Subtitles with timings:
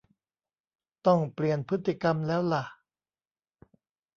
[1.07, 2.63] ต้องเปลี่ยนพฤติกรรมแล้วล่ะ